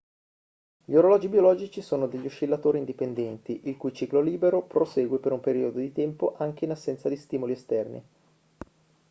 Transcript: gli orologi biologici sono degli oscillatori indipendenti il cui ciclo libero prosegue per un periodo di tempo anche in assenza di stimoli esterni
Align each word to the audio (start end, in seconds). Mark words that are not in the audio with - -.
gli 0.83 0.95
orologi 0.95 1.27
biologici 1.29 1.83
sono 1.83 2.07
degli 2.07 2.25
oscillatori 2.25 2.79
indipendenti 2.79 3.67
il 3.67 3.77
cui 3.77 3.93
ciclo 3.93 4.19
libero 4.19 4.63
prosegue 4.63 5.19
per 5.19 5.31
un 5.31 5.39
periodo 5.41 5.77
di 5.77 5.91
tempo 5.93 6.33
anche 6.37 6.65
in 6.65 6.71
assenza 6.71 7.07
di 7.07 7.15
stimoli 7.15 7.51
esterni 7.51 8.03